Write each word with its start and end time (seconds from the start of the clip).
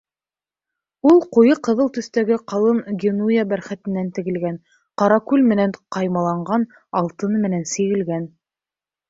Ул 1.09 1.19
ҡуйы 1.35 1.57
ҡыҙыл 1.67 1.91
төҫтәге 1.97 2.37
ҡалын 2.53 2.79
генуя 3.03 3.43
бәрхәтенән 3.51 4.09
тегелгән, 4.19 4.57
ҡаракүл 5.03 5.45
менән 5.53 5.77
ҡаймаланған, 5.99 6.67
алтын 7.03 7.39
менән 7.47 7.71
сигелгән. 7.77 8.27